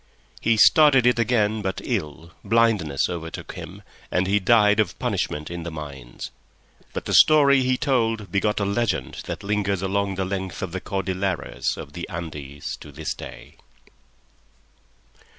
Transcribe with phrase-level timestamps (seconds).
[0.41, 5.61] He started it again but ill, blindness overtook him, and he died of punishment in
[5.61, 6.31] the mines;
[6.91, 10.81] but the story he told begot a legend that lingers along the length of the
[10.81, 13.57] Cordilleras of the Andes to this day.